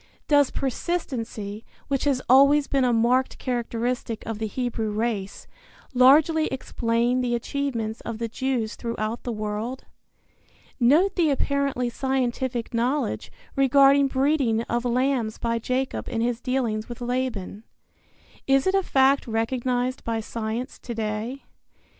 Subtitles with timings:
[0.27, 5.45] Does persistency, which has always been a marked characteristic of the Hebrew race,
[5.93, 9.83] largely explain the achievements of the Jews throughout the world?
[10.79, 16.99] Note the apparently scientific knowledge regarding breeding of lambs by Jacob in his dealings with
[16.99, 17.63] Laban.
[18.47, 21.43] Is it a fact recognized by science to day?